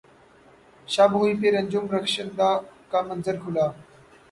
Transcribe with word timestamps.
شب 0.87 1.11
ہوئی 1.19 1.33
پھر 1.39 1.53
انجم 1.59 1.85
رخشندہ 1.95 2.49
کا 2.91 2.99
منظر 3.07 3.35
کھلا 3.43 3.67